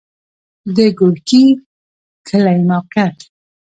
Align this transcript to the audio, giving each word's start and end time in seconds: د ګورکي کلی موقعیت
د 0.75 0.77
ګورکي 0.97 1.43
کلی 2.27 2.57
موقعیت 2.69 3.17